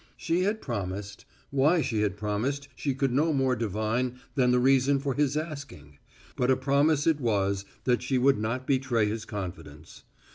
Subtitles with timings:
[0.17, 4.99] She had promised why she had promised she could no more divine than the reason
[4.99, 5.99] for his asking;
[6.35, 10.01] but a promise it was that she would not betray his confidence.